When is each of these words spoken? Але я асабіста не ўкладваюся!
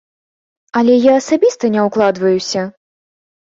Але 0.81 0.95
я 1.03 1.13
асабіста 1.21 1.73
не 1.77 1.87
ўкладваюся! 1.91 2.69